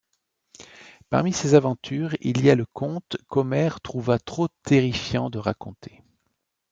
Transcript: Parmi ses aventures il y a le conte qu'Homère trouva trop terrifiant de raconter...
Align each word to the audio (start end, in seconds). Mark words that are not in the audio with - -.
Parmi 1.11 1.31
ses 1.31 1.53
aventures 1.53 2.15
il 2.21 2.43
y 2.43 2.49
a 2.49 2.55
le 2.55 2.65
conte 2.65 3.17
qu'Homère 3.29 3.81
trouva 3.81 4.17
trop 4.17 4.47
terrifiant 4.63 5.29
de 5.29 5.37
raconter... 5.37 6.01